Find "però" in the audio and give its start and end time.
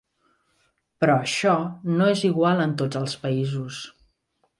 1.03-1.17